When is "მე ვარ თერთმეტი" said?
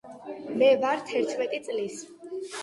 0.61-1.61